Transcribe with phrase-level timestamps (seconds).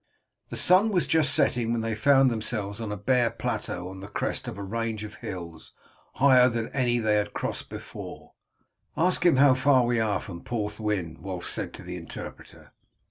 [0.49, 4.07] The sun was just setting when they found themselves on a bare plateau on the
[4.07, 5.73] crest of a range of hills
[6.15, 7.29] higher than any they had
[7.69, 8.31] before
[8.89, 8.97] crossed.
[8.97, 12.73] "Ask him how far we are from Porthwyn," Wulf said to the interpreter.